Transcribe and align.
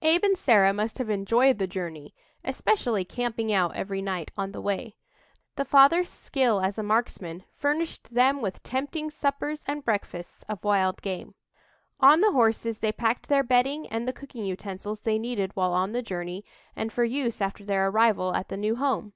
Abe 0.00 0.24
and 0.24 0.36
Sarah 0.36 0.72
must 0.74 0.98
have 0.98 1.08
enjoyed 1.08 1.58
the 1.60 1.68
journey, 1.68 2.16
especially 2.42 3.04
camping 3.04 3.52
out 3.52 3.76
every 3.76 4.02
night 4.02 4.32
on 4.36 4.50
the 4.50 4.60
way. 4.60 4.96
The 5.54 5.64
father's 5.64 6.10
skill 6.10 6.60
as 6.60 6.78
a 6.78 6.82
marksman 6.82 7.44
furnished 7.54 8.12
them 8.12 8.42
with 8.42 8.64
tempting 8.64 9.08
suppers 9.08 9.62
and 9.68 9.84
breakfasts 9.84 10.42
of 10.48 10.64
wild 10.64 11.00
game. 11.00 11.36
On 12.00 12.20
the 12.22 12.32
horses 12.32 12.78
they 12.78 12.90
packed 12.90 13.28
their 13.28 13.44
bedding 13.44 13.86
and 13.86 14.08
the 14.08 14.12
cooking 14.12 14.44
utensils 14.44 15.02
they 15.02 15.16
needed 15.20 15.54
while 15.54 15.74
on 15.74 15.92
the 15.92 16.02
journey, 16.02 16.44
and 16.74 16.92
for 16.92 17.04
use 17.04 17.40
after 17.40 17.64
their 17.64 17.86
arrival 17.86 18.34
at 18.34 18.48
the 18.48 18.56
new 18.56 18.74
home. 18.74 19.12